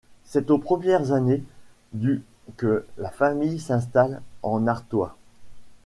C'est 0.25 0.49
aux 0.49 0.57
premières 0.57 1.11
années 1.11 1.43
du 1.93 2.23
que 2.57 2.87
la 2.97 3.11
famille 3.11 3.59
s'installe 3.59 4.23
en 4.41 4.65
Artois. 4.65 5.15